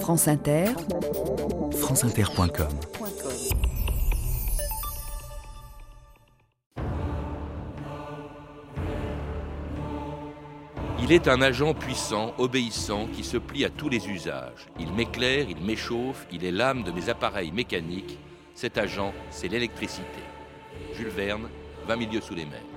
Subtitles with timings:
[0.00, 0.66] France Inter,
[1.72, 2.68] franceinter.com
[11.02, 14.66] Il est un agent puissant, obéissant, qui se plie à tous les usages.
[14.78, 18.18] Il m'éclaire, il m'échauffe, il est l'âme de mes appareils mécaniques.
[18.54, 20.22] Cet agent, c'est l'électricité.
[20.94, 21.48] Jules Verne,
[21.86, 22.62] 20 milieux sous les mers.«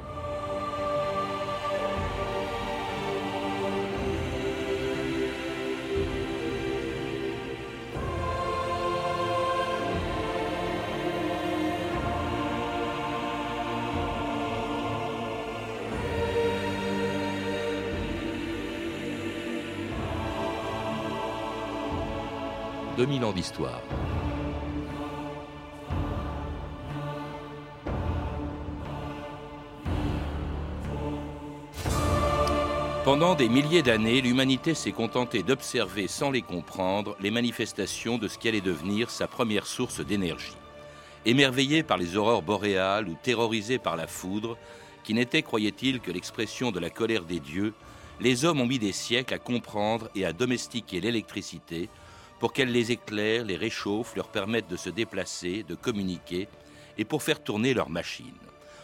[23.09, 23.81] 2000 ans d'histoire.
[33.03, 38.37] Pendant des milliers d'années, l'humanité s'est contentée d'observer sans les comprendre les manifestations de ce
[38.37, 40.55] qui allait devenir sa première source d'énergie.
[41.25, 44.55] Émerveillé par les aurores boréales ou terrorisé par la foudre,
[45.03, 47.73] qui n'était, croyait-il, que l'expression de la colère des dieux,
[48.19, 51.89] les hommes ont mis des siècles à comprendre et à domestiquer l'électricité
[52.39, 56.47] pour qu'elle les éclaire, les réchauffe, leur permette de se déplacer, de communiquer
[56.97, 58.33] et pour faire tourner leurs machines.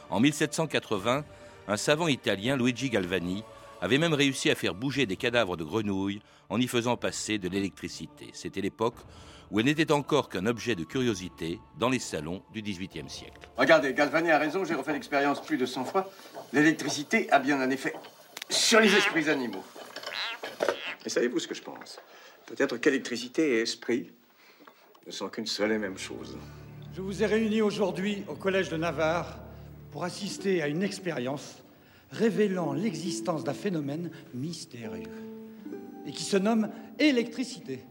[0.09, 1.23] En 1780,
[1.67, 3.43] un savant italien, Luigi Galvani,
[3.81, 7.49] avait même réussi à faire bouger des cadavres de grenouilles en y faisant passer de
[7.49, 8.29] l'électricité.
[8.33, 8.95] C'était l'époque
[9.51, 13.49] où elle n'était encore qu'un objet de curiosité dans les salons du XVIIIe siècle.
[13.57, 16.09] Regardez, Galvani a raison, j'ai refait l'expérience plus de 100 fois.
[16.53, 17.93] L'électricité a bien un effet
[18.49, 19.63] sur les esprits animaux.
[21.05, 21.99] Et savez-vous ce que je pense?
[22.47, 24.11] Peut-être qu'électricité et esprit
[25.05, 26.37] ne sont qu'une seule et même chose.
[26.95, 29.37] Je vous ai réunis aujourd'hui au Collège de Navarre
[29.91, 31.57] pour assister à une expérience
[32.11, 35.03] révélant l'existence d'un phénomène mystérieux
[36.07, 37.83] et qui se nomme électricité.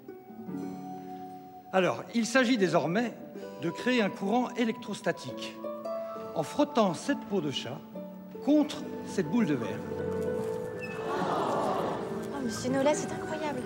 [1.72, 3.12] Alors, il s'agit désormais
[3.62, 5.56] de créer un courant électrostatique
[6.34, 7.80] en frottant cette peau de chat
[8.44, 10.03] contre cette boule de verre.
[12.44, 13.62] Monsieur Nollet, c'est incroyable.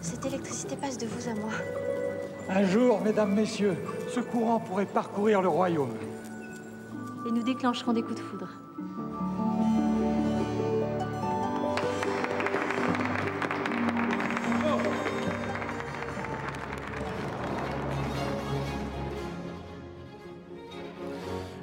[0.00, 1.50] Cette électricité passe de vous à moi.
[2.48, 3.76] Un jour, mesdames, messieurs,
[4.08, 5.92] ce courant pourrait parcourir le royaume.
[7.26, 8.48] Et nous déclencherons des coups de foudre.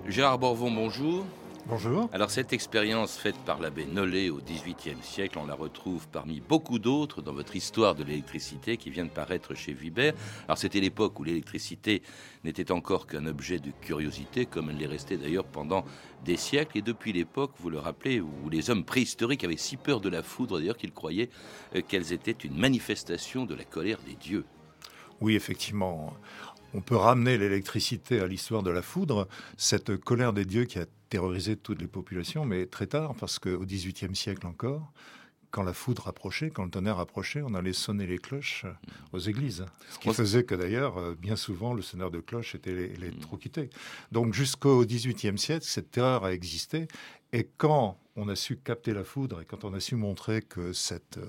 [0.08, 1.26] Gérard Borvon, bonjour.
[1.68, 2.08] Bonjour.
[2.14, 6.78] Alors cette expérience faite par l'abbé Nollet au XVIIIe siècle, on la retrouve parmi beaucoup
[6.78, 10.14] d'autres dans votre histoire de l'électricité qui vient de paraître chez Vibert.
[10.48, 12.04] Alors c'était l'époque où l'électricité
[12.44, 15.86] n'était encore qu'un objet de curiosité, comme elle l'est restée d'ailleurs pendant
[16.24, 16.78] des siècles.
[16.78, 20.22] Et depuis l'époque, vous le rappelez, où les hommes préhistoriques avaient si peur de la
[20.22, 21.32] foudre d'ailleurs qu'ils croyaient
[21.76, 24.46] euh, qu'elles étaient une manifestation de la colère des dieux.
[25.22, 26.14] Oui, effectivement.
[26.74, 29.28] On peut ramener l'électricité à l'histoire de la foudre,
[29.58, 33.66] cette colère des dieux qui a terrorisé toutes les populations, mais très tard, parce qu'au
[33.66, 34.92] XVIIIe siècle encore,
[35.52, 38.66] quand la foudre approchait, quand le tonnerre approchait, on allait sonner les cloches
[39.14, 39.66] aux églises.
[39.90, 43.70] Ce qui faisait que d'ailleurs, bien souvent, le sonneur de cloche était électrocuté.
[44.12, 46.90] Donc jusqu'au XVIIIe siècle, cette terreur a existé.
[47.36, 50.72] Et quand on a su capter la foudre et quand on a su montrer que
[50.72, 51.20] cette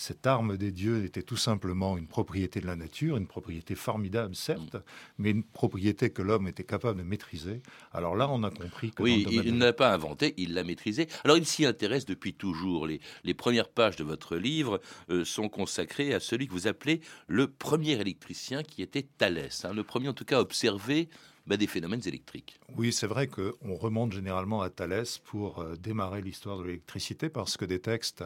[0.00, 4.34] cette arme des dieux était tout simplement une propriété de la nature, une propriété formidable,
[4.34, 4.76] certes,
[5.18, 7.60] mais une propriété que l'homme était capable de maîtriser.
[7.92, 9.02] Alors là, on a compris que...
[9.02, 11.06] Oui, il ne l'a pas inventé, il l'a maîtrisé.
[11.22, 12.86] Alors il s'y intéresse depuis toujours.
[12.86, 14.80] Les, les, premières pages de votre livre
[15.10, 19.74] euh, sont consacrées à celui que vous appelez le premier électricien, qui était Thalès, hein,
[19.74, 21.10] le premier en tout cas observé
[21.50, 22.60] bah, des phénomènes électriques.
[22.76, 27.56] Oui, c'est vrai qu'on remonte généralement à Thalès pour euh, démarrer l'histoire de l'électricité parce
[27.56, 28.22] que des textes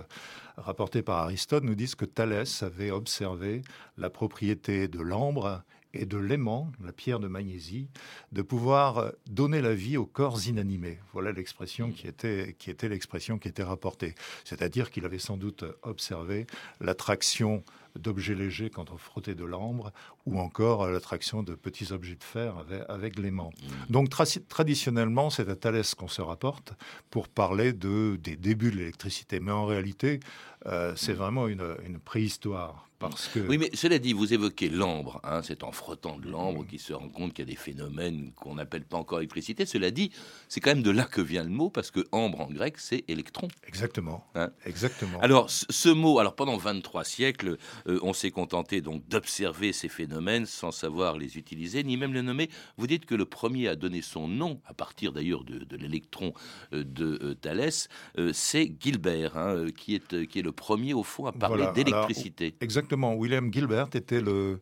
[0.59, 3.63] rapportés par Aristote nous disent que Thalès avait observé
[3.97, 5.63] la propriété de l'ambre
[5.95, 7.89] et de l'aimant, la pierre de magnésie,
[8.33, 10.99] de pouvoir donner la vie aux corps inanimés.
[11.15, 14.15] Voilà l'expression qui était, qui était l'expression qui était rapportée.
[14.45, 16.47] C'est-à-dire qu'il avait sans doute observé
[16.81, 17.65] l'attraction
[17.99, 19.93] d'objets légers quand on frottait de l'ambre,
[20.27, 23.51] ou encore l'attraction de petits objets de fer avec, avec l'aimant.
[23.51, 23.93] Mmh.
[23.93, 24.09] Donc
[24.49, 26.75] traditionnellement, c'est à Thalès qu'on se rapporte
[27.11, 29.41] pour parler de, des débuts de l'électricité.
[29.41, 30.21] Mais en réalité,
[30.67, 31.17] euh, c'est mmh.
[31.17, 32.89] vraiment une, une préhistoire.
[32.99, 33.41] Parce que...
[33.41, 35.21] Oui, mais cela dit, vous évoquez l'ambre.
[35.25, 36.67] Hein, c'est en frottant de l'ambre mmh.
[36.67, 39.67] qu'il se rend compte qu'il y a des phénomènes qu'on n'appelle pas encore électricité.
[39.67, 40.11] Cela dit,
[40.49, 43.05] c'est quand même de là que vient le mot, parce que ambre en grec, c'est
[43.09, 43.49] électron.
[43.67, 44.27] Exactement.
[44.35, 45.21] Hein Exactement.
[45.21, 47.59] Alors, ce mot, alors pendant 23 siècles,
[47.89, 52.23] euh, on s'est contenté donc d'observer ces phénomènes sans savoir les utiliser, ni même les
[52.23, 52.51] nommer.
[52.77, 56.33] Vous dites que le premier à donner son nom, à partir d'ailleurs de, de l'électron
[56.73, 57.89] euh, de euh, Thalès,
[58.33, 62.55] c'est Gilbert, hein, qui, est, qui est le premier, au fond, à parler d'électricité.
[62.61, 63.15] Exactement.
[63.15, 64.61] William Gilbert était le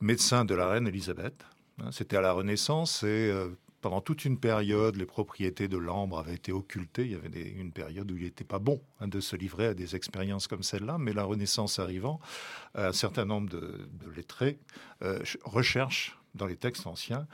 [0.00, 1.44] médecin de la reine Elisabeth.
[1.80, 3.32] Hein, c'était à la Renaissance et
[3.80, 7.04] pendant toute une période, les propriétés de l'ambre avaient été occultées.
[7.04, 9.74] Il y avait une période où il n'était pas bon hein, de se livrer à
[9.74, 10.98] des expériences comme celle-là.
[10.98, 12.20] Mais la Renaissance arrivant,
[12.74, 14.58] un certain nombre de, lettrés
[15.02, 17.26] euh, recherchent dans les textes anciens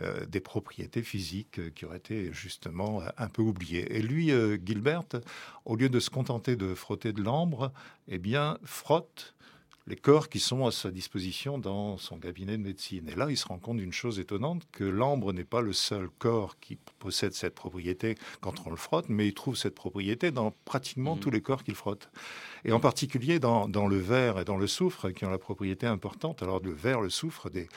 [0.00, 3.96] euh, des propriétés physiques qui auraient été justement un peu oubliées.
[3.96, 4.32] Et lui,
[4.64, 5.04] Gilbert,
[5.64, 7.72] au lieu de se contenter de frotter de l'ambre,
[8.08, 9.34] eh bien, frotte
[9.86, 13.08] les corps qui sont à sa disposition dans son cabinet de médecine.
[13.08, 16.08] Et là, il se rend compte d'une chose étonnante, que l'ambre n'est pas le seul
[16.18, 20.52] corps qui possède cette propriété quand on le frotte, mais il trouve cette propriété dans
[20.64, 21.20] pratiquement mmh.
[21.20, 22.10] tous les corps qu'il frotte.
[22.64, 25.86] Et en particulier dans, dans, le verre et dans le soufre, qui ont la propriété
[25.86, 26.42] importante.
[26.42, 27.68] Alors le verre, le soufre, des,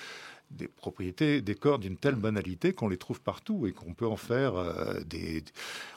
[0.52, 4.18] des propriétés, des corps d'une telle banalité qu'on les trouve partout et qu'on peut en
[4.18, 5.44] faire euh, des,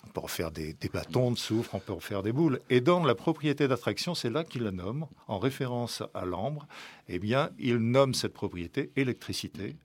[0.06, 2.60] on peut en faire des, bâtons de soufre, on peut en faire des boules.
[2.70, 6.66] Et dans la propriété d'attraction, c'est là qu'il la nomme, en référence à l'ambre.
[7.08, 9.76] Eh bien, il nomme cette propriété électricité.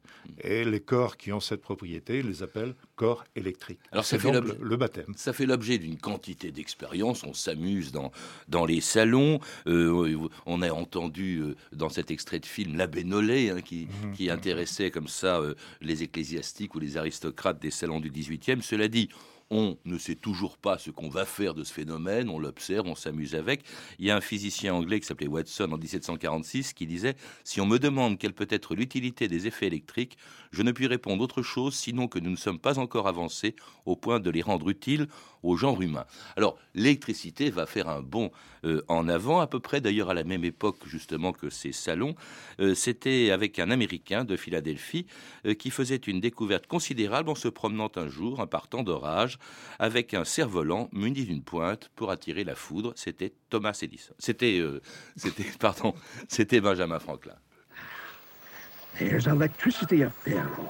[0.42, 3.80] Et les corps qui ont cette propriété, il les appelle corps électriques.
[3.92, 5.14] Alors ça fait le, baptême.
[5.16, 7.24] Ça fait l'objet d'une quantité d'expériences.
[7.24, 8.12] On s'amuse dans,
[8.48, 9.40] dans les salons.
[9.68, 14.14] Euh, on a entendu euh, dans cet extrait de film l'abbé Nollet hein, qui, mhm.
[14.14, 18.62] qui intéressait comme ça euh, les ecclésiastiques ou les aristocrates des salons du 18e.
[18.62, 19.10] Cela dit,
[19.54, 22.96] on ne sait toujours pas ce qu'on va faire de ce phénomène, on l'observe, on
[22.96, 23.62] s'amuse avec.
[24.00, 27.68] Il y a un physicien anglais qui s'appelait Watson en 1746 qui disait Si on
[27.68, 30.18] me demande quelle peut être l'utilité des effets électriques,
[30.52, 33.56] je ne puis répondre autre chose sinon que nous ne sommes pas encore avancés
[33.86, 35.08] au point de les rendre utiles
[35.44, 36.06] au genre humain.
[36.36, 38.32] Alors, l'électricité va faire un bond
[38.66, 42.16] euh, en avant, à peu près d'ailleurs à la même époque justement que ces salons.
[42.60, 45.06] Euh, c'était avec un Américain de Philadelphie
[45.46, 49.38] euh, qui faisait une découverte considérable en se promenant un jour, un partant d'orage,
[49.80, 52.94] avec un cerf-volant muni d'une pointe pour attirer la foudre.
[52.96, 54.14] C'était Thomas Edison.
[54.20, 54.62] C'était,
[55.16, 55.94] c'était, pardon,
[56.28, 57.36] c'était Benjamin Franklin.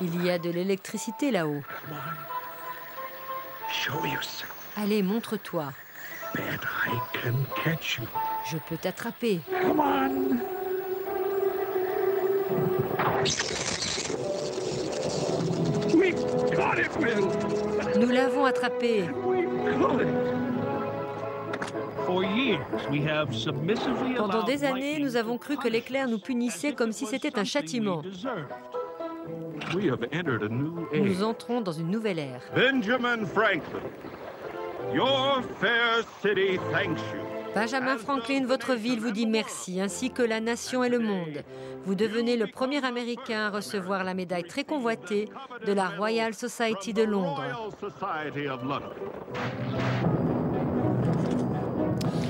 [0.02, 1.62] Il y a de l'électricité là-haut.
[4.78, 5.74] Allez, montre-toi.
[8.50, 9.42] Je peux t'attraper.
[18.00, 19.04] Nous l'avons attrapé.
[24.18, 28.02] Pendant des années, nous avons cru que l'éclair nous punissait comme si c'était un châtiment.
[30.94, 32.42] Nous entrons dans une nouvelle ère.
[32.56, 33.82] Benjamin Franklin,
[34.94, 37.33] your fair city thanks you.
[37.56, 41.44] Benjamin Franklin, votre ville vous dit merci, ainsi que la nation et le monde.
[41.86, 45.30] Vous devenez le premier Américain à recevoir la médaille très convoitée
[45.66, 47.44] de la Royal Society de Londres.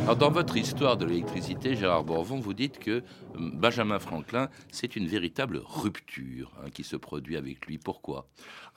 [0.04, 3.02] Dans votre histoire de l'électricité, Gérard Borvon, vous dites que
[3.36, 7.78] hum, Benjamin Franklin, c'est une véritable rupture hein, qui se produit avec lui.
[7.78, 8.28] Pourquoi?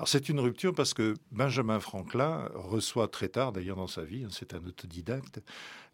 [0.06, 4.28] C'est une rupture parce que Benjamin Franklin reçoit très tard, d'ailleurs dans sa vie, hein,
[4.30, 5.42] c'est un autodidacte,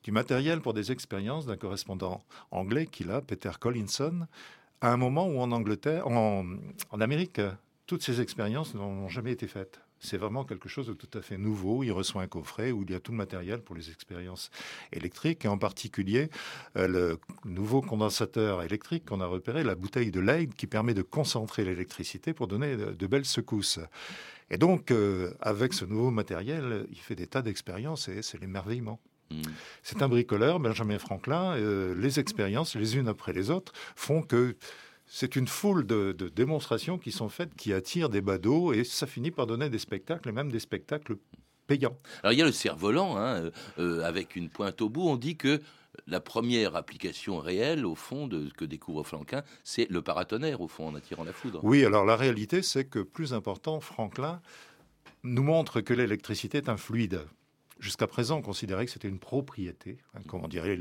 [0.04, 4.26] du matériel pour des expériences d'un correspondant anglais qu'il a, Peter Collinson,
[4.80, 6.44] à un moment où en Angleterre, en
[7.00, 7.40] Amérique,
[7.86, 9.80] toutes ces expériences n'ont jamais été faites.
[10.02, 11.84] C'est vraiment quelque chose de tout à fait nouveau.
[11.84, 14.50] Il reçoit un coffret où il y a tout le matériel pour les expériences
[14.92, 16.28] électriques, et en particulier
[16.76, 21.02] euh, le nouveau condensateur électrique qu'on a repéré, la bouteille de Leyde, qui permet de
[21.02, 23.78] concentrer l'électricité pour donner de, belles secousses.
[24.50, 29.00] Et donc, euh, avec ce nouveau matériel, il fait des tas d'expériences et c'est l'émerveillement.
[29.30, 29.42] Hmm.
[29.84, 31.54] C'est un bricoleur, Benjamin Franklin.
[31.56, 34.56] Euh, les expériences, les unes après les autres, font que
[35.14, 39.30] c'est une foule de, démonstrations qui sont faites, qui attirent des badauds, et ça finit
[39.30, 41.18] par donner des spectacles, et même des spectacles
[41.66, 41.98] payants.
[42.22, 45.06] Alors il y a le cerf-volant, hein, euh, avec une pointe au bout.
[45.06, 45.60] On dit que
[46.06, 50.88] la première application réelle, au fond, de, que découvre Franklin, c'est le paratonnerre, au fond,
[50.88, 51.60] en attirant la foudre.
[51.62, 54.40] Oui, alors la réalité, c'est que plus important, Franklin
[55.24, 57.20] nous montre que l'électricité est un fluide.
[57.82, 60.78] Jusqu'à présent, on considérait que c'était une propriété, hein, comme on dirait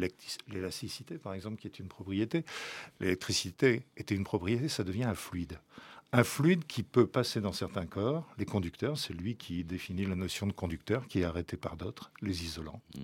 [0.47, 2.45] l'élasticité, par exemple, qui est une propriété.
[2.99, 5.57] L'électricité était une propriété, ça devient un fluide.
[6.13, 10.13] Un fluide qui peut passer dans certains corps, les conducteurs, c'est lui qui définit la
[10.13, 12.81] notion de conducteur, qui est arrêté par d'autres, les isolants.
[12.93, 12.99] Mmh.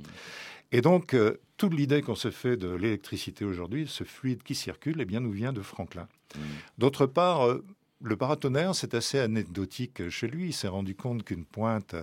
[0.73, 4.97] Et donc, euh, toute l'idée qu'on se fait de l'électricité aujourd'hui, ce fluide qui circule,
[4.99, 6.07] eh bien, nous vient de Franklin.
[6.35, 6.39] Mmh.
[6.77, 7.65] D'autre part, euh,
[8.01, 10.47] le paratonnerre, c'est assez anecdotique chez lui.
[10.47, 11.95] Il s'est rendu compte qu'une pointe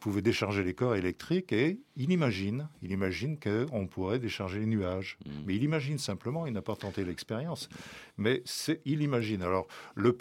[0.00, 5.18] pouvait décharger les corps électriques et il imagine, il imagine qu'on pourrait décharger les nuages.
[5.26, 5.30] Mm.
[5.46, 7.68] Mais il imagine simplement, il n'a pas tenté l'expérience.
[8.16, 8.42] Mais
[8.86, 9.42] il imagine.
[9.42, 10.16] Alors, le,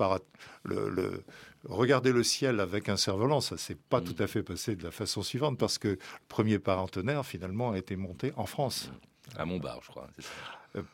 [0.66, 1.24] le,
[1.64, 4.04] regarder le ciel avec un cerf-volant, ça s'est pas mm.
[4.04, 7.78] tout à fait passé de la façon suivante parce que le premier paratonnerre, finalement, a
[7.78, 8.92] été monté en France.
[9.38, 10.08] À Montbard, je crois.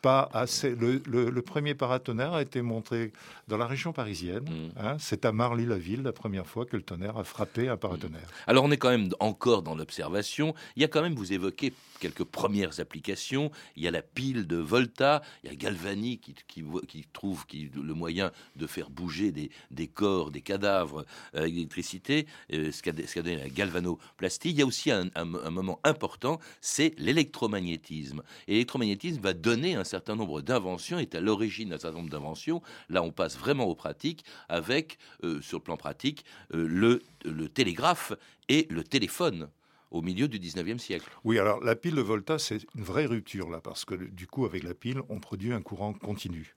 [0.01, 0.75] Pas assez.
[0.75, 3.13] Le, premier paratonnerre a été monté
[3.47, 4.43] dans la région parisienne.
[4.43, 4.79] Mm.
[4.79, 4.97] Hein.
[4.99, 8.21] c'est à Marly-la-Ville la première fois que le tonnerre a frappé un paratonnerre.
[8.21, 8.49] Mm.
[8.49, 10.53] Alors on est quand même encore dans l'observation.
[10.75, 13.51] Il y a quand même, vous évoquez quelques premières applications.
[13.75, 17.69] Il y a la pile de Volta, il y a Galvani qui, qui, trouve qui,
[17.73, 21.05] le moyen de faire bouger des, des corps, des cadavres
[21.35, 24.49] euh, avec l'électricité, euh, ce qu'a donné la galvanoplastie.
[24.49, 28.21] Il y a aussi un, un moment important, c'est l'électromagnétisme.
[28.47, 32.61] Et l'électromagnétisme va donner un certain nombre d'inventions, est à l'origine d'un certain nombre d'inventions.
[32.89, 38.13] Là, on passe vraiment aux pratiques avec, euh, sur le plan pratique, le, le télégraphe
[38.49, 39.49] et le téléphone
[39.91, 41.09] au milieu du 19e siècle.
[41.23, 44.45] Oui, alors la pile de Volta, c'est une vraie rupture là, parce que du coup,
[44.45, 46.55] avec la pile, on produit un courant continu.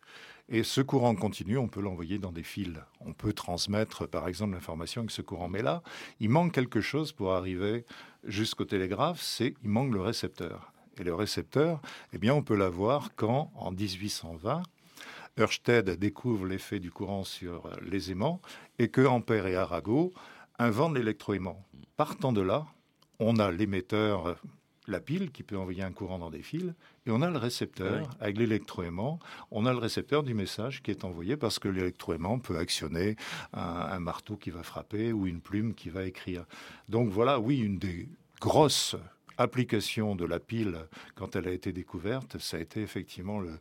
[0.48, 2.72] Et ce courant continu, on peut l'envoyer dans des fils.
[2.98, 5.48] On peut transmettre, par exemple, l'information avec ce courant.
[5.48, 5.82] Mais là,
[6.18, 7.84] il manque quelque chose pour arriver
[8.24, 10.72] jusqu'au télégraphe, c'est il manque le récepteur.
[10.98, 11.80] Et le récepteur,
[12.12, 14.62] eh bien, on peut l'avoir quand, en 1820,
[15.38, 18.40] Ørsted découvre l'effet du courant sur les aimants
[18.78, 20.12] et que Ampère et Arago
[20.58, 21.64] inventent l'électroaimant.
[21.96, 22.66] Partant de là,
[23.18, 24.36] on a l'émetteur,
[24.86, 26.74] la pile qui peut envoyer un courant dans des fils,
[27.06, 29.18] et on a le récepteur avec l'électroaimant.
[29.50, 33.16] On a le récepteur du message qui est envoyé parce que l'électroaimant peut actionner
[33.52, 36.44] un, marteau qui va frapper ou une plume qui va écrire.
[36.88, 38.08] Donc voilà, oui, une des
[38.40, 38.96] grosses
[39.40, 40.76] application de la pile
[41.14, 43.58] quand elle a été découverte, ça a été effectivement le,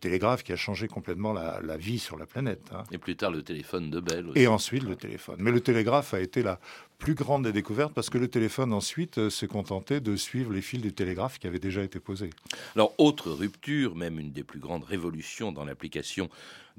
[0.00, 2.62] télégraphe qui a changé complètement la, vie sur la planète.
[2.72, 2.84] Hein.
[2.92, 4.30] Et plus tard le téléphone de Bell.
[4.36, 5.36] Et ensuite le téléphone.
[5.40, 6.60] Mais le télégraphe a été la
[6.98, 10.62] plus grande des découvertes parce que le téléphone ensuite euh, s'est contenté de suivre les
[10.62, 12.30] fils du télégraphe qui avaient déjà été posés.
[12.74, 16.30] Alors autre rupture, même une des plus grandes révolutions dans l'application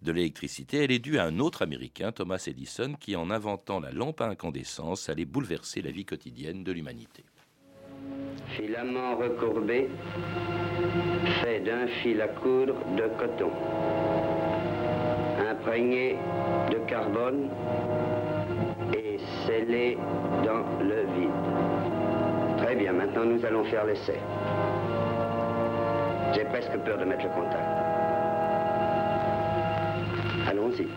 [0.02, 3.92] de l'électricité, elle est due à un autre Américain, Thomas Edison, qui en inventant la
[3.92, 7.24] lampe à incandescence allait bouleverser la vie quotidienne de l'humanité.
[8.56, 9.90] Filament recourbé,
[11.42, 13.52] fait d'un fil à coudre de coton,
[15.50, 16.18] imprégné
[16.72, 17.50] de carbone
[18.94, 19.98] et scellé
[20.44, 22.58] dans le vide.
[22.58, 24.20] Très bien, maintenant nous allons faire l'essai.
[26.34, 27.64] J'ai presque peur de mettre le contact.
[30.50, 30.88] Allons-y.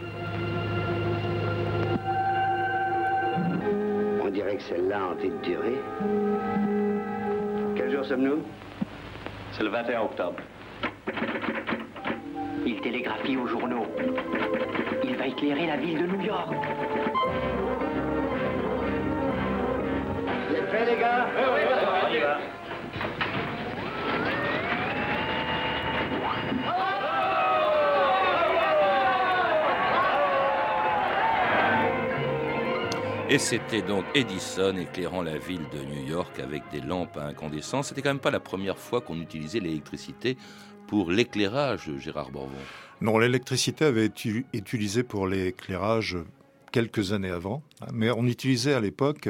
[4.23, 5.37] On dirait que celle-là envie de
[8.00, 8.42] durer sommes-nous
[9.52, 10.37] C'est le 21 octobre.
[12.66, 13.87] Il télégraphie aux journaux.
[15.04, 16.54] Il va éclairer la ville de New York.
[20.49, 22.00] Vous êtes prêts, les gars Oui, oui, oui,
[33.32, 37.90] Et c'était donc Edison éclairant la ville de New York avec des lampes à incandescence.
[37.90, 40.37] C'était quand même pas la première fois qu'on utilisait l'électricité
[40.88, 42.58] pour l'éclairage, Gérard Borvon.
[43.00, 46.16] Non, l'électricité avait été utilisée pour l'éclairage
[46.72, 49.28] quelques années avant, mais on utilisait à l'époque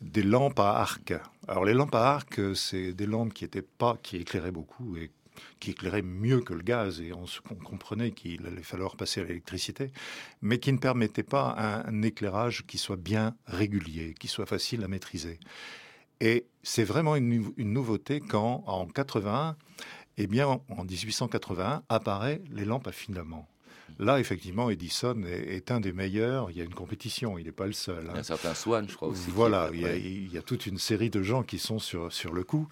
[0.00, 1.12] des lampes à arc.
[1.46, 5.10] Alors les lampes à arc, c'est des lampes qui étaient pas, qui éclairaient beaucoup et
[5.60, 7.26] qui éclairait mieux que le gaz, et on,
[7.64, 9.90] comprenait qu'il allait falloir passer à l'électricité,
[10.42, 14.88] mais qui ne permettait pas un, éclairage qui soit bien régulier, qui soit facile à
[14.88, 15.38] maîtriser.
[16.20, 19.56] Et c'est vraiment une, nouveauté quand, en 81,
[20.18, 23.46] eh bien, en 1881, apparaît les lampes à filament.
[23.98, 26.50] Là, effectivement, Edison est, un des meilleurs.
[26.50, 28.02] Il y a une compétition, il n'est pas le seul.
[28.02, 28.22] Il y a un hein.
[28.22, 29.30] certain Swan, je crois aussi.
[29.30, 32.12] Voilà, il y, a, il y, a, toute une série de gens qui sont sur,
[32.12, 32.68] sur le coup.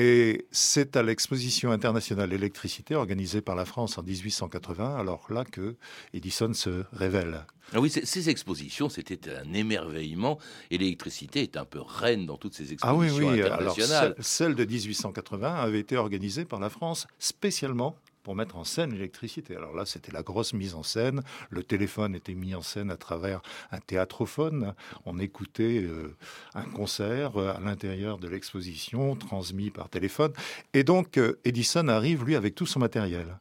[0.00, 5.74] Et c'est à l'exposition internationale d'électricité organisée par la France en 1880, alors là que
[6.14, 7.44] Edison se révèle.
[7.74, 10.38] Ah oui, ces expositions, c'était un émerveillement.
[10.70, 13.40] Et l'électricité est un peu reine dans toutes ces expositions ah oui, oui.
[13.40, 14.04] internationales.
[14.04, 18.92] Alors, celle de 1880 avait été organisée par la France spécialement pour mettre en scène
[18.92, 19.56] l'électricité.
[19.56, 21.22] Alors là, c'était la grosse mise en scène.
[21.50, 24.74] Le téléphone était mis en scène à travers un théâtrophone.
[25.06, 26.16] On écoutait euh,
[26.54, 30.32] un concert euh, à l'intérieur de l'exposition, transmis par téléphone.
[30.74, 33.38] Et donc, euh, Edison arrive, lui, avec tout son matériel.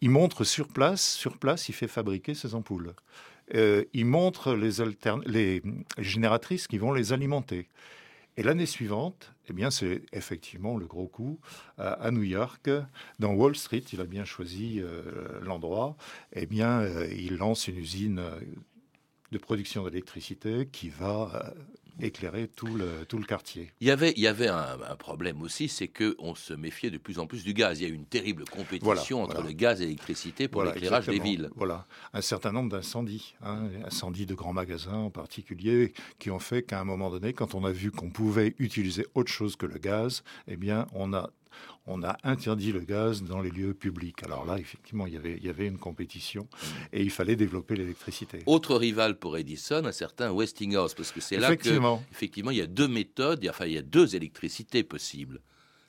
[0.00, 2.94] Il montre sur place, sur place, il fait fabriquer ses ampoules.
[3.52, 4.72] il montre les,
[5.26, 5.62] les
[5.98, 7.68] génératrices qui vont les alimenter.
[8.36, 11.38] Et l'année suivante, eh bien, c'est effectivement le gros coup
[11.78, 12.70] à, New York,
[13.18, 13.84] dans Wall Street.
[13.92, 15.96] Il a bien choisi euh, l'endroit.
[16.32, 18.22] Eh bien, euh, il lance une usine
[19.32, 21.54] de production d'électricité qui va
[22.00, 23.72] éclairer tout le, tout le quartier.
[23.80, 27.18] Il y avait, il y avait un, problème aussi, c'est qu'on se méfiait de plus
[27.18, 27.80] en plus du gaz.
[27.80, 31.18] Il y a eu une terrible compétition entre le gaz et l'électricité pour l'éclairage des
[31.18, 31.50] villes.
[31.56, 36.62] Voilà, un certain nombre d'incendies, hein, incendies de grands magasins en particulier, qui ont fait
[36.62, 39.78] qu'à un moment donné, quand on a vu qu'on pouvait utiliser autre chose que le
[39.78, 41.30] gaz, eh bien, on a
[41.86, 44.22] on a interdit le gaz dans les lieux publics.
[44.22, 46.48] Alors là, effectivement, il y avait, il y avait une compétition
[46.92, 48.38] et il fallait développer l'électricité.
[48.46, 51.68] Autre rival pour Edison, un certain Westinghouse, parce que c'est là que,
[52.10, 55.40] effectivement, il y a deux méthodes, enfin, il y a deux électricités possibles.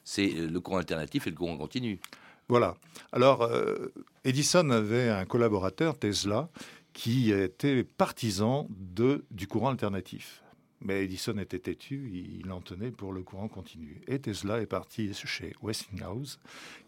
[0.03, 2.00] C'est euh, le courant alternatif et le courant continu.
[2.48, 2.75] Voilà.
[3.12, 3.91] Alors, euh,
[4.24, 6.50] Edison avait un collaborateur, Tesla,
[6.93, 10.43] qui était partisan de, du courant alternatif.
[10.82, 14.01] Mais Edison était têtu, il en tenait pour le courant continu.
[14.08, 16.39] Et Tesla est parti chez Westinghouse,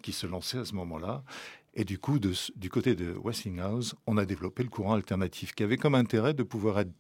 [0.02, 1.24] qui se lançait à ce moment-là.
[1.74, 5.78] Et du coup, du côté de Westinghouse, on a développé le courant alternatif, qui avait
[5.78, 6.92] comme intérêt de pouvoir être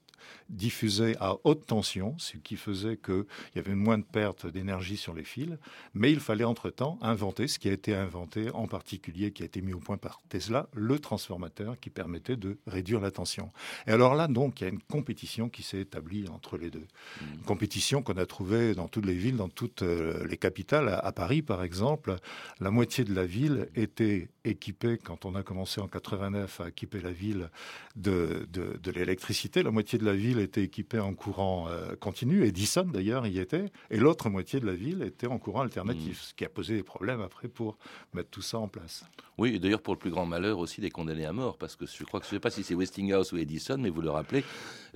[0.49, 5.13] diffusé à haute tension, ce qui faisait qu'il y avait moins de perte d'énergie sur
[5.13, 5.57] les fils.
[5.93, 9.61] Mais il fallait entre-temps inventer ce qui a été inventé, en particulier qui a été
[9.61, 13.51] mis au point par Tesla, le transformateur qui permettait de réduire la tension.
[13.87, 16.87] Et alors là, donc, il y a une compétition qui s'est établie entre les deux.
[17.21, 20.99] Une compétition qu'on a trouvée dans toutes les villes, dans toutes euh, les capitales.
[21.01, 22.15] À, Paris, par exemple,
[22.59, 27.01] la moitié de la ville était équipée, quand on a commencé en 89 à équiper
[27.01, 27.49] la ville
[27.95, 33.27] de, de, l'électricité, la moitié la ville était équipée en courant euh, continu, Edison d'ailleurs
[33.27, 36.23] y était, et l'autre moitié de la ville était en courant alternatif, mm.
[36.29, 37.77] ce qui a posé des problèmes après pour
[38.13, 39.03] mettre tout ça en place.
[39.37, 41.85] Oui, et d'ailleurs pour le plus grand malheur aussi des condamnés à mort, parce que
[41.85, 44.09] je crois que je ne sais pas si c'est Westinghouse ou Edison, mais vous le
[44.09, 44.43] rappelez,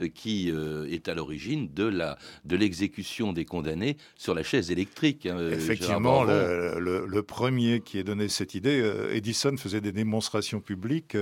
[0.01, 4.71] euh, qui euh, est à l'origine de la de l'exécution des condamnés sur la chaise
[4.71, 5.25] électrique.
[5.25, 11.15] Hein, Effectivement, le, premier qui a donné cette idée, Edison faisait des démonstrations publiques,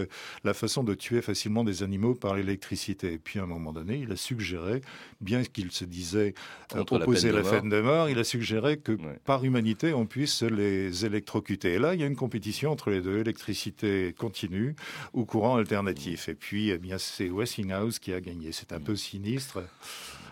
[0.43, 3.13] la façon de tuer facilement des animaux par l'électricité.
[3.13, 4.81] Et puis à un moment donné, il a suggéré,
[5.21, 6.33] bien qu'il se disait
[6.75, 11.05] euh, opposer la, peine de mort, il a suggéré que par humanité, on puisse les
[11.05, 11.73] électrocuter.
[11.73, 14.75] Et là, il y a une compétition entre les deux, électricité continue
[15.13, 16.29] ou courant alternatif.
[16.29, 18.51] Et puis, eh bien, c'est Westinghouse qui a gagné.
[18.51, 19.63] C'est un peu sinistre.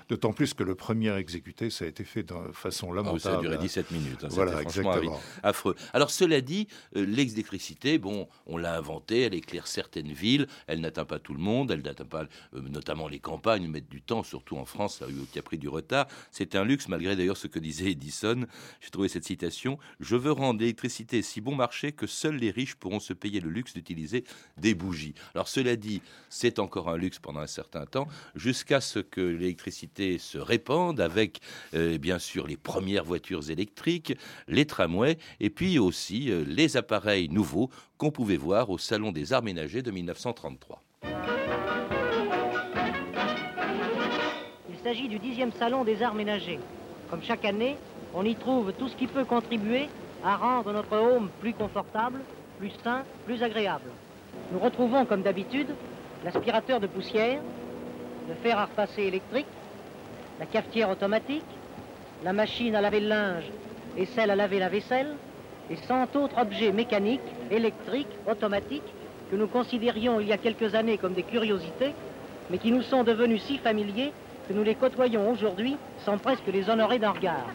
[0.10, 3.22] D'autant plus que le premier exécuté, ça a été fait de façon lamentable.
[3.26, 4.24] Ah ça a duré 17 minutes.
[4.24, 5.20] Hein, voilà, exactement.
[5.44, 5.76] affreux.
[5.92, 11.04] Alors, cela dit, euh, l'électricité, bon, on l'a inventée, elle éclaire certaines villes, elle n'atteint
[11.04, 12.24] pas tout le monde, elle n'atteint pas,
[12.54, 16.08] euh, notamment les campagnes, mettent du temps, surtout en France, qui a pris du retard.
[16.32, 18.46] C'est un luxe, malgré d'ailleurs ce que disait Edison.
[18.80, 22.76] J'ai trouvé cette citation Je veux rendre l'électricité si bon marché que seuls les riches
[22.76, 24.24] pourront se payer le luxe d'utiliser
[24.58, 25.16] des bougies.
[25.36, 29.97] Alors, cela dit, c'est encore un luxe pendant un certain temps, jusqu'à ce que l'électricité
[29.98, 31.40] se répandent avec
[31.74, 34.14] euh, bien sûr les premières voitures électriques,
[34.48, 39.34] les tramways et puis aussi euh, les appareils nouveaux qu'on pouvait voir au Salon des
[39.34, 40.82] Arts Ménagers de 1933.
[44.70, 46.60] Il s'agit du dixième Salon des Arts Ménagers.
[47.10, 47.76] Comme chaque année,
[48.14, 49.88] on y trouve tout ce qui peut contribuer
[50.24, 52.20] à rendre notre home plus confortable,
[52.60, 53.90] plus sain, plus agréable.
[54.52, 55.68] Nous retrouvons, comme d'habitude,
[56.24, 57.42] l'aspirateur de poussière,
[58.28, 59.48] le fer à repasser électrique,
[60.40, 61.46] la cafetière automatique,
[62.24, 63.52] la machine à laver le linge
[63.98, 65.16] et celle à laver la vaisselle,
[65.70, 67.20] et cent autres objets mécaniques,
[67.52, 68.94] électriques, automatiques,
[69.30, 71.94] que nous considérions il y a quelques années comme des curiosités,
[72.50, 74.14] mais qui nous sont devenus si familiers
[74.48, 77.48] que nous les côtoyons aujourd'hui sans presque les honorer d'un regard.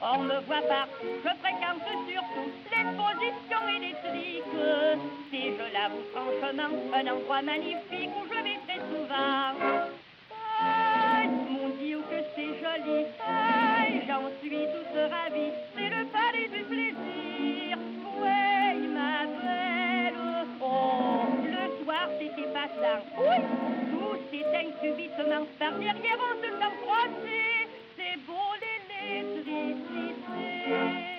[0.00, 2.51] On voit partout, je surtout
[2.82, 4.44] l'exposition électrique.
[5.30, 9.54] Si je l'avoue franchement, un endroit magnifique où je vais très souvent.
[10.60, 12.98] Aïe, mon Dieu, que c'est joli.
[13.26, 15.52] Aïe, j'en suis toute ravie.
[15.74, 17.78] C'est le palais du plaisir.
[18.20, 20.20] Oui, ma belle.
[20.60, 23.00] Oh, le soir, c'était passant.
[23.18, 23.38] Oui,
[23.90, 25.44] tout s'éteint subitement.
[25.58, 27.42] Par derrière, on se sent froissé.
[27.96, 31.11] C'est beau l'électricité.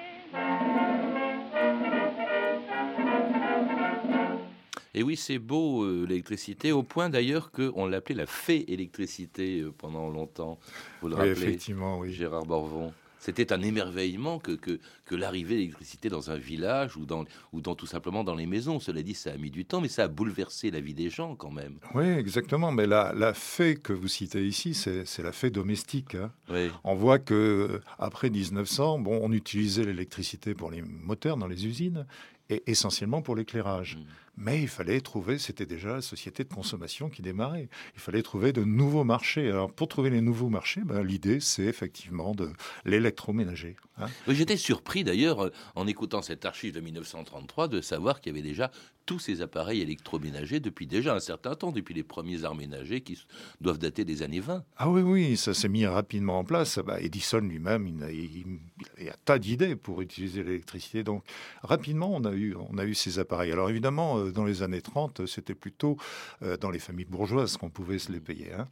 [4.96, 9.74] Et oui, c'est beau euh, l'électricité, au point d'ailleurs qu'on l'appelait la fée électricité euh,
[9.76, 10.60] pendant longtemps.
[11.02, 12.14] Vous le oui, effectivement, oui.
[12.14, 12.94] Gérard Borvon.
[13.24, 17.62] C'était un émerveillement que, que, que l'arrivée de l'électricité dans un village ou dans, ou
[17.62, 18.82] dans tout simplement dans les maisons.
[18.82, 21.38] Cela dit, ça a mis du temps, mais ça a bouleversé la vie des gens
[21.38, 21.78] quand même.
[21.96, 22.74] Oui, exactement.
[22.74, 26.16] Mais la, la fée que vous citez ici, c'est la fée domestique.
[26.16, 26.34] Hein.
[26.50, 26.70] Oui.
[26.84, 31.66] On voit que euh, après 1900, bon, on utilisait l'électricité pour les moteurs dans les
[31.66, 32.06] usines
[32.50, 33.96] et essentiellement pour l'éclairage.
[33.96, 34.06] Mmh.
[34.36, 37.70] Mais il fallait trouver, c'était déjà la société de consommation qui démarrait.
[37.96, 39.48] Il fallait trouver de nouveaux marchés.
[39.50, 42.52] Alors pour trouver les nouveaux marchés, ben, l'idée c'est effectivement de
[42.84, 43.76] l'électroménager.
[43.98, 44.08] Hein.
[44.28, 48.72] J'étais surpris d'ailleurs en écoutant cette archive de 1933 de savoir qu'il y avait déjà
[49.06, 53.22] tous ces appareils électroménagers depuis déjà un certain temps, depuis les premiers arts ménagers qui
[53.62, 54.64] doivent dater des années 20.
[54.78, 56.80] Ah oui, oui, ça s'est mis rapidement en place.
[56.80, 58.60] Bah, Edison lui-même, il, il,
[59.00, 61.04] il, a tas d'idées pour utiliser l'électricité.
[61.04, 61.24] Donc
[61.62, 63.52] rapidement, on a, eu, on a eu ces appareils.
[63.52, 65.98] Alors évidemment, euh, dans les années 30, c'était plutôt
[66.42, 68.54] euh, dans les familles bourgeoises qu'on pouvait se les payer.
[68.54, 68.68] Hein.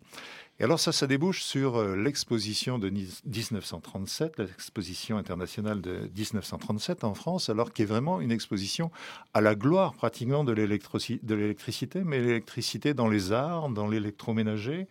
[0.60, 7.16] Et alors ça, ça débouche sur euh, l'exposition de 1937, l'exposition internationale de 1937 en
[7.16, 8.92] France, alors qui est vraiment une exposition
[9.34, 14.88] à la gloire pratiquement de l'électricité, mais l'électricité dans les arts, dans l'électroménager,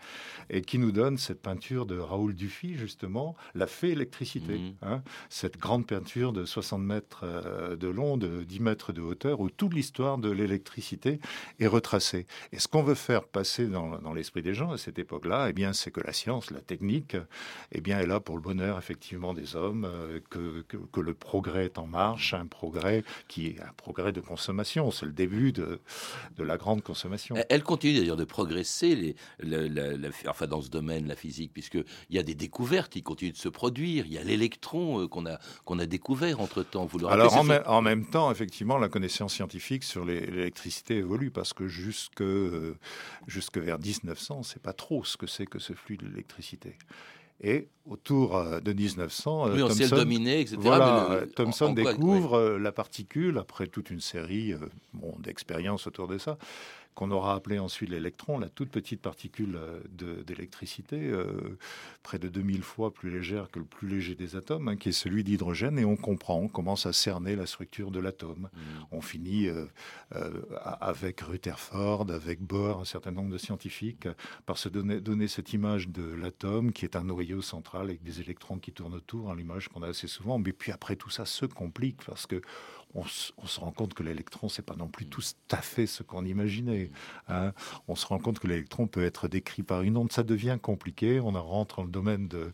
[0.48, 4.58] et qui nous donne cette peinture de Raoul Dufy, justement, la fée électricité.
[4.58, 4.72] Mmh.
[4.82, 9.50] Hein, cette grande peinture de 60 mètres de long, de 10 mètres de hauteur, où
[9.50, 10.49] toute l'histoire de l'électricité
[11.58, 12.26] est retracée.
[12.52, 15.54] Et ce qu'on veut faire passer dans, dans l'esprit des gens à cette époque-là, eh
[15.72, 17.16] c'est que la science, la technique,
[17.72, 21.66] eh bien, est là pour le bonheur effectivement des hommes, euh, que, que, le progrès
[21.66, 24.90] est en marche, un progrès qui est un progrès de consommation.
[24.90, 25.80] C'est le début de,
[26.36, 27.36] de, la grande consommation.
[27.48, 29.70] Elle continue d'ailleurs de progresser, les,
[30.26, 33.48] enfin dans ce domaine, la physique, puisqu'il y a des découvertes qui continuent de se
[33.48, 34.06] produire.
[34.06, 36.86] Il y a l'électron euh, qu'on a, qu'on a découvert entre-temps.
[36.86, 40.04] Vous le Alors en, en, même temps, effectivement, la connaissance scientifique sur
[40.40, 42.76] l'électricité évolue parce que jusque, euh,
[43.26, 46.76] jusque vers 1900, c'est pas trop ce que c'est que ce flux de l'électricité.
[47.42, 50.58] Et autour euh, de 1900, euh, Thomson, dominé, etc.
[50.60, 54.54] Voilà, Thomson découvre la particule, après toute une série
[54.92, 56.36] bon, d'expériences autour de ça,
[57.00, 61.56] qu'on aura appelé ensuite l'électron, la toute petite particule euh, d'électricité, euh,
[62.02, 64.92] près de 2000 fois plus légère que le plus léger des atomes, hein, qui est
[64.92, 68.50] celui d'hydrogène, et on comprend, on commence à cerner la structure de l'atome.
[68.52, 68.58] Mmh.
[68.92, 69.64] On finit euh,
[70.82, 74.06] avec Rutherford, avec Bohr, un certain nombre de scientifiques,
[74.44, 78.20] par se donner, donner cette image de l'atome, qui est un noyau central avec des
[78.20, 80.38] électrons qui tournent autour, hein, l'image qu'on a assez souvent.
[80.38, 82.42] Mais puis après, tout ça se complique, parce que
[82.94, 86.24] on, se rend compte que l'électron, c'est pas non plus tout à fait ce qu'on
[86.24, 86.90] imaginait.
[87.28, 87.52] Hein.
[87.88, 90.10] On se rend compte que l'électron peut être décrit par une onde.
[90.10, 91.20] Ça devient compliqué.
[91.20, 92.52] On rentre dans le domaine de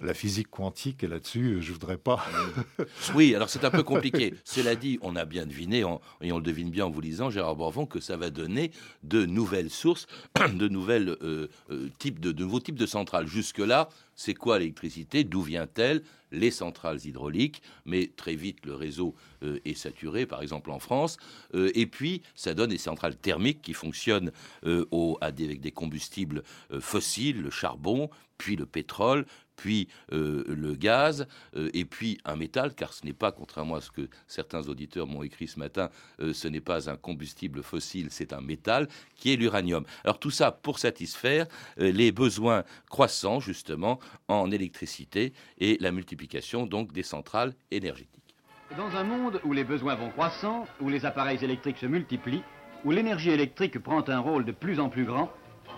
[0.00, 2.24] la physique quantique et là-dessus, je voudrais pas.
[3.14, 4.34] oui, alors c'est un peu compliqué.
[4.44, 5.84] Cela dit, on a bien deviné,
[6.20, 8.70] et on le devine bien en vous lisant, Gérard Borvon, que ça va donner
[9.02, 10.06] de nouvelles sources,
[10.38, 13.26] euh, euh, de, de nouveaux types de centrales.
[13.26, 15.24] Jusque-là, c'est quoi l'électricité?
[15.24, 16.02] D'où vient-elle?
[16.32, 21.16] Les centrales hydrauliques, mais très vite le réseau euh, est saturé, par exemple en France.
[21.54, 24.32] Euh, et puis, ça donne des centrales thermiques qui fonctionnent
[24.64, 24.84] euh,
[25.20, 26.42] avec des combustibles
[26.80, 29.24] fossiles, le charbon, puis le pétrole,
[29.56, 33.80] puis euh, le gaz, euh, et puis un métal, car ce n'est pas, contrairement à
[33.80, 38.08] ce que certains auditeurs m'ont écrit ce matin, euh, ce n'est pas un combustible fossile,
[38.10, 39.84] c'est un métal, qui est l'uranium.
[40.04, 46.92] Alors tout ça pour satisfaire les besoins croissants, justement, en électricité et la multiplication donc
[46.92, 48.36] des centrales énergétiques.
[48.76, 52.42] Dans un monde où les besoins vont croissant, où les appareils électriques se multiplient,
[52.84, 55.30] où l'énergie électrique prend un rôle de plus en plus grand,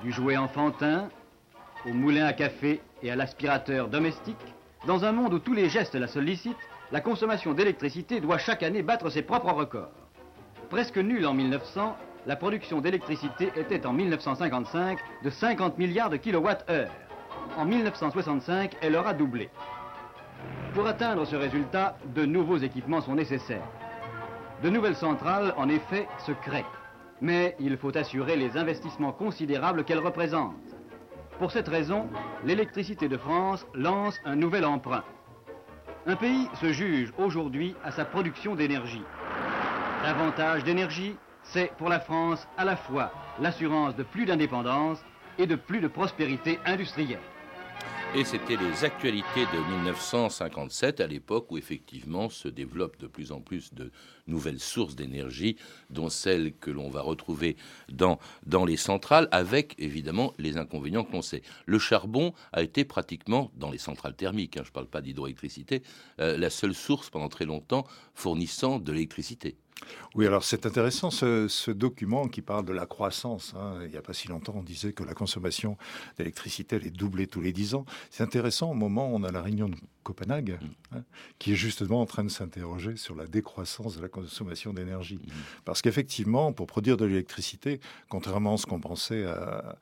[0.02, 1.08] du jouet enfantin
[1.87, 4.37] au moulin à café et à l'aspirateur domestique,
[4.87, 6.57] dans un monde où tous les gestes la sollicitent,
[6.90, 9.93] la consommation d'électricité doit chaque année battre ses propres records.
[10.71, 16.90] Presque nulle en 1900, la production d'électricité était en 1955 de 50 milliards de kilowattheures.
[17.59, 19.51] En 1965, elle aura doublé.
[20.73, 23.69] Pour atteindre ce résultat, de nouveaux équipements sont nécessaires.
[24.62, 26.64] De nouvelles centrales, en effet, se créent.
[27.21, 30.55] Mais il faut assurer les investissements considérables qu'elles représentent.
[31.38, 32.09] Pour cette raison,
[32.44, 35.03] l'électricité de France lance un nouvel emprunt.
[36.07, 39.03] Un pays se juge aujourd'hui à sa production d'énergie.
[40.05, 45.05] Davantage d'énergie, c'est pour la France à la fois l'assurance de plus d'indépendance
[45.38, 47.18] et de plus de prospérité industrielle.
[48.16, 53.40] Et c'était les actualités de 1957, à l'époque où effectivement se développent de plus en
[53.40, 53.90] plus de
[54.29, 55.57] nouvelles sources d'énergie,
[55.90, 57.57] dont celles que l'on va retrouver
[57.88, 58.20] dans,
[58.64, 61.42] les centrales, avec évidemment les inconvénients qu'on sait.
[61.66, 65.83] Le charbon a été pratiquement, dans les centrales thermiques, hein, je ne parle pas d'hydroélectricité,
[66.20, 69.57] euh, la seule source pendant très longtemps fournissant de l'électricité.
[70.14, 73.54] Oui, alors c'est intéressant ce, document qui parle de la croissance.
[73.56, 73.80] Hein.
[73.84, 75.76] Il n'y a pas si longtemps, on disait que la consommation
[76.16, 77.84] d'électricité allait doubler tous les dix ans.
[78.10, 80.96] C'est intéressant au moment où on a la réunion de Copenhague, mm.
[80.96, 81.02] hein,
[81.38, 85.16] qui est justement en train de s'interroger sur la décroissance de la consommation d'énergie.
[85.16, 85.30] Mm.
[85.64, 89.76] Parce qu'effectivement, pour produire de l'électricité, contrairement à ce qu'on pensait à,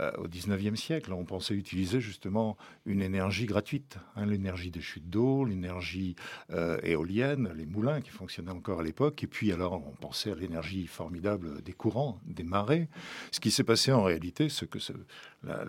[0.00, 1.12] euh, au 19e siècle.
[1.12, 6.16] On pensait utiliser justement une énergie gratuite, hein, l'énergie des chutes d'eau, l'énergie
[6.50, 9.22] euh, éolienne, les moulins qui fonctionnaient encore à l'époque.
[9.22, 12.88] Et puis alors, on pensait à l'énergie formidable des courants, des marées.
[13.30, 14.78] Ce qui s'est passé en réalité, c'est que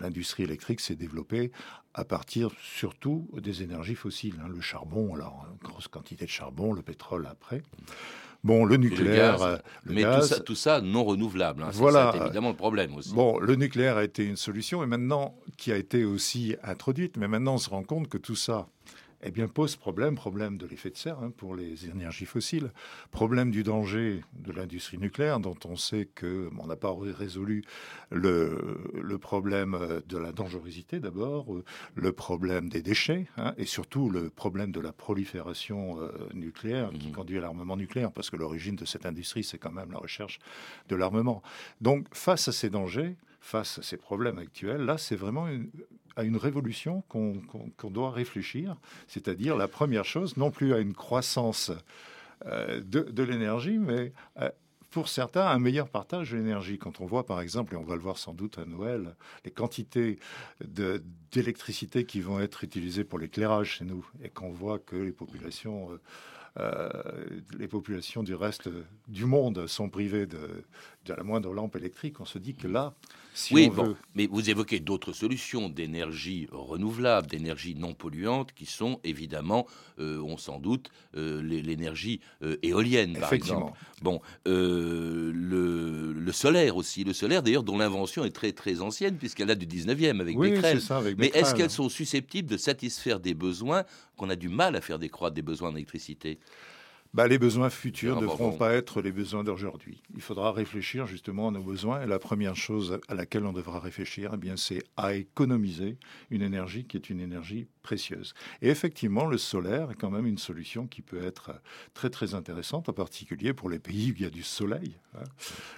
[0.01, 1.51] l'industrie électrique s'est développée
[1.93, 4.41] à partir surtout des énergies fossiles.
[4.43, 4.49] Hein.
[4.49, 7.61] le charbon, alors, grosse quantité de charbon, le pétrole après.
[8.45, 9.41] Bon, le nucléaire, gaz.
[9.43, 11.63] euh, le mais gaz, tout ça, tout ça non renouvelable.
[11.63, 11.69] hein.
[11.71, 12.11] C'est Voilà.
[12.15, 13.11] ça, évidemment le problème aussi.
[13.13, 17.27] Bon, le nucléaire a été une solution et maintenant, qui a été aussi introduite, mais
[17.27, 18.67] maintenant on se rend compte que tout ça
[19.27, 22.71] eh bien, pose problème, problème de l'effet de serre hein, pour les énergies fossiles,
[23.09, 27.63] problème du danger de l'industrie nucléaire dont on sait que bon, on n'a pas résolu
[28.11, 31.63] le, le problème euh, de la dangerosité d'abord, euh,
[31.95, 37.11] le problème des déchets hein, et surtout le problème de la prolifération euh, nucléaire qui
[37.11, 40.37] conduit à l'armement nucléaire parce que l'origine de cette industrie c'est quand même la recherche
[40.87, 41.41] de l'armement.
[41.81, 45.47] Donc face à ces dangers, face à ces problèmes actuels, là c'est vraiment
[46.15, 48.75] à une révolution qu'on doit réfléchir,
[49.07, 51.71] c'est-à-dire la première chose, non plus à une croissance
[52.45, 54.49] euh, de, de l'énergie, mais euh,
[54.89, 56.77] pour certains, un meilleur partage de l'énergie.
[56.77, 59.51] Quand on voit, par exemple, et on va le voir sans doute à Noël, les
[59.51, 60.19] quantités
[60.63, 65.11] de- d'électricité qui vont être utilisées pour l'éclairage chez nous, et qu'on voit que les
[65.11, 65.89] populations,
[66.57, 66.89] euh,
[67.59, 68.69] les populations du reste
[69.09, 70.27] du monde sont privées
[71.05, 72.93] de, la moindre lampe électrique, on se dit que là,
[73.33, 78.53] si oui, on bon, veut mais vous évoquez d'autres solutions d'énergie renouvelable, d'énergie non polluante,
[78.53, 79.67] qui sont évidemment,
[79.99, 83.59] euh, on s'en doute, euh, l'énergie euh, éolienne, par Effectivement.
[83.59, 83.79] exemple.
[84.01, 89.47] Bon, le, le solaire aussi, le solaire d'ailleurs dont l'invention est très très ancienne puisqu'elle
[89.47, 90.79] date du 19e avec Oui, Becquerel.
[90.79, 93.83] c'est ça, avec mais est-ce qu'elles sont susceptibles de satisfaire des besoins
[94.17, 96.39] qu'on a du mal à faire décroître des besoins d'électricité?
[97.15, 98.57] Bah, les besoins futurs Ah, ne bah, devront bon.
[98.57, 100.03] pas être les besoins d'aujourd'hui.
[100.15, 102.01] Il faudra réfléchir justement à nos besoins.
[102.03, 105.97] Et la première chose à laquelle on devra réfléchir, eh bien, c'est à économiser
[106.29, 108.33] une énergie qui est une énergie précieuse.
[108.61, 111.51] Et effectivement, le solaire est quand même une solution qui peut être
[111.93, 114.97] très très intéressante, en particulier pour les pays où il y a du soleil.
[115.17, 115.23] hein.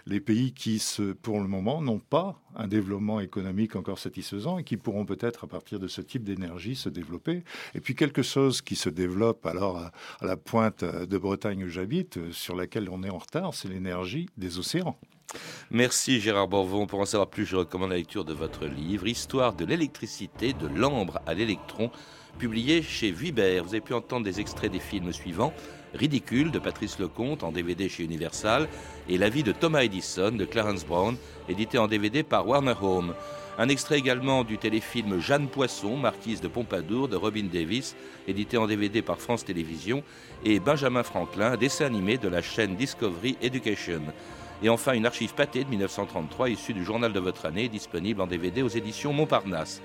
[0.07, 4.63] Les pays qui, se, pour le moment, n'ont pas un développement économique encore satisfaisant et
[4.63, 7.43] qui pourront peut-être, à partir de ce type d'énergie, se développer.
[7.75, 11.67] Et puis quelque chose qui se développe alors à, à la pointe de Bretagne où
[11.67, 14.97] j'habite, euh, sur laquelle on est en retard, c'est l'énergie des océans.
[15.71, 16.87] Merci Gérard Borvon.
[16.87, 20.67] Pour en savoir plus, je recommande la lecture de votre livre Histoire de l'électricité, de
[20.67, 21.91] l'ambre à l'électron,
[22.37, 23.63] publié chez Vuibert.
[23.63, 25.53] Vous avez pu entendre des extraits des films suivants
[25.93, 28.67] Ridicule de Patrice Lecomte en DVD chez Universal
[29.09, 31.17] et La vie de Thomas Edison de Clarence Brown,
[31.49, 33.13] édité en DVD par Warner Home.
[33.57, 37.95] Un extrait également du téléfilm Jeanne Poisson, marquise de Pompadour de Robin Davis,
[38.27, 40.03] édité en DVD par France Télévisions,
[40.45, 44.01] et Benjamin Franklin, dessin animé de la chaîne Discovery Education.
[44.61, 48.27] Et enfin, une archive pâtée de 1933 issue du journal de votre année, disponible en
[48.27, 49.81] DVD aux éditions Montparnasse.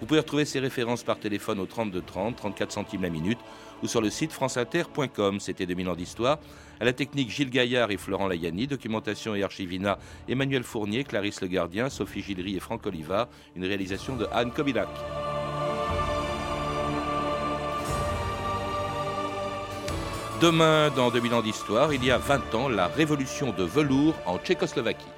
[0.00, 3.38] Vous pouvez retrouver ces références par téléphone au 32 30, 34 centimes la minute,
[3.82, 5.40] ou sur le site franceinter.com.
[5.40, 6.38] C'était 2000 ans d'histoire.
[6.80, 8.66] À la technique, Gilles Gaillard et Florent Layani.
[8.66, 13.28] Documentation et archivina, Emmanuel Fournier, Clarisse Le Gardien, Sophie Gilry et Franck Oliva.
[13.54, 14.88] Une réalisation de Anne Kobilac.
[20.42, 24.36] Demain, dans 2000 ans d'histoire, il y a 20 ans, la révolution de velours en
[24.36, 25.15] Tchécoslovaquie.